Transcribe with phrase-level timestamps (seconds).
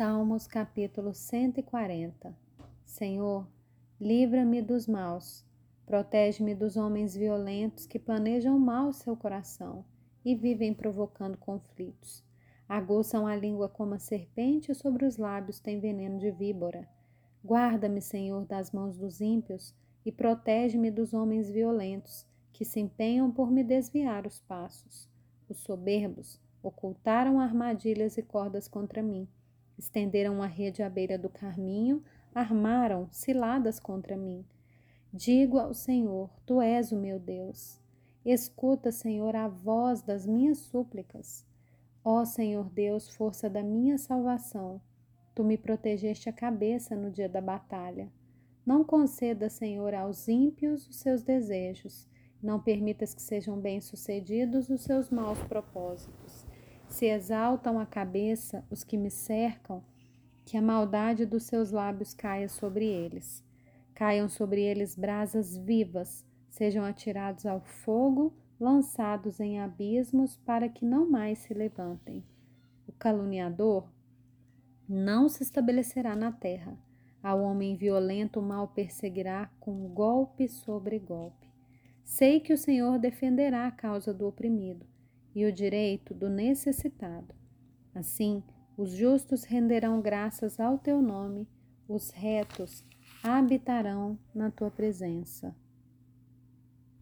[0.00, 2.34] Salmos capítulo 140
[2.86, 3.46] Senhor,
[4.00, 5.44] livra-me dos maus,
[5.84, 9.84] protege-me dos homens violentos que planejam mal seu coração
[10.24, 12.24] e vivem provocando conflitos.
[12.66, 16.88] Aguçam a língua como a serpente e sobre os lábios tem veneno de víbora.
[17.44, 22.24] Guarda-me, Senhor, das mãos dos ímpios e protege-me dos homens violentos
[22.54, 25.10] que se empenham por me desviar os passos.
[25.46, 29.28] Os soberbos ocultaram armadilhas e cordas contra mim
[29.80, 34.44] Estenderam uma rede à beira do caminho, armaram ciladas contra mim.
[35.10, 37.80] Digo ao Senhor: Tu és o meu Deus.
[38.22, 41.46] Escuta, Senhor, a voz das minhas súplicas.
[42.04, 44.82] Ó Senhor Deus, força da minha salvação,
[45.34, 48.12] tu me protegeste a cabeça no dia da batalha.
[48.66, 52.06] Não conceda, Senhor, aos ímpios os seus desejos,
[52.42, 56.49] não permitas que sejam bem-sucedidos os seus maus propósitos.
[56.90, 59.82] Se exaltam a cabeça os que me cercam,
[60.44, 63.44] que a maldade dos seus lábios caia sobre eles.
[63.94, 71.08] Caiam sobre eles brasas vivas, sejam atirados ao fogo, lançados em abismos, para que não
[71.08, 72.24] mais se levantem.
[72.88, 73.88] O caluniador
[74.88, 76.76] não se estabelecerá na terra.
[77.22, 81.48] Ao homem violento o mal perseguirá com golpe sobre golpe.
[82.02, 84.84] Sei que o Senhor defenderá a causa do oprimido
[85.34, 87.34] e o direito do necessitado.
[87.94, 88.42] Assim,
[88.76, 91.48] os justos renderão graças ao teu nome,
[91.88, 92.84] os retos
[93.22, 95.54] habitarão na tua presença.